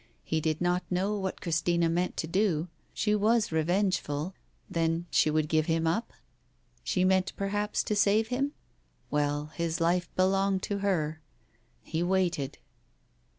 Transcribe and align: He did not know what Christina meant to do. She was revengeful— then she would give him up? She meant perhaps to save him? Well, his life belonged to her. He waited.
He 0.23 0.41
did 0.41 0.61
not 0.61 0.81
know 0.89 1.15
what 1.15 1.41
Christina 1.41 1.87
meant 1.87 2.17
to 2.17 2.25
do. 2.25 2.69
She 2.91 3.13
was 3.13 3.51
revengeful— 3.51 4.33
then 4.67 5.05
she 5.11 5.29
would 5.29 5.47
give 5.47 5.67
him 5.67 5.85
up? 5.85 6.11
She 6.83 7.03
meant 7.03 7.33
perhaps 7.37 7.83
to 7.83 7.95
save 7.95 8.29
him? 8.29 8.53
Well, 9.11 9.51
his 9.53 9.79
life 9.79 10.09
belonged 10.15 10.63
to 10.63 10.79
her. 10.79 11.21
He 11.83 12.01
waited. 12.01 12.57